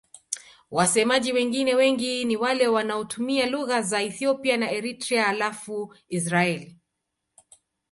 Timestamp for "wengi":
1.75-2.25